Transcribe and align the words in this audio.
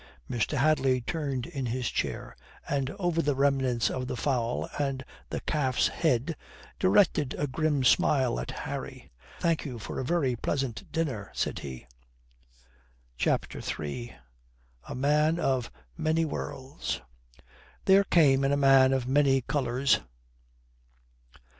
Mr. 0.27 0.57
Hadley 0.57 0.99
turned 0.99 1.45
in 1.45 1.67
his 1.67 1.91
chair, 1.91 2.35
and 2.67 2.89
over 2.97 3.21
the 3.21 3.35
remnants 3.35 3.87
of 3.91 4.07
the 4.07 4.17
fowl 4.17 4.67
and 4.79 5.05
the 5.29 5.41
calf's 5.41 5.89
head 5.89 6.35
directed 6.79 7.35
a 7.37 7.45
grim 7.45 7.83
smile 7.83 8.39
at 8.39 8.49
Harry. 8.49 9.11
"Thank 9.41 9.63
you 9.63 9.77
for 9.77 9.99
a 9.99 10.03
very 10.03 10.35
pleasant 10.35 10.91
dinner," 10.91 11.29
said 11.35 11.59
he. 11.59 11.85
CHAPTER 13.19 13.59
III 13.61 14.15
A 14.89 14.95
MAN 14.95 15.37
OF 15.37 15.69
MANY 15.95 16.25
WORLDS 16.25 17.01
There 17.85 18.03
came 18.05 18.43
in 18.43 18.51
a 18.51 18.57
man 18.57 18.93
of 18.93 19.05
many 19.07 19.41
colours. 19.41 19.99